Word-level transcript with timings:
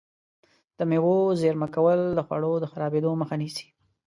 د 0.77 0.79
مېوو 0.89 1.17
زېرمه 1.41 1.67
کول 1.75 1.99
د 2.13 2.19
خوړو 2.27 2.53
د 2.59 2.65
خرابېدو 2.71 3.11
مخه 3.21 3.35
نیسي. 3.41 3.67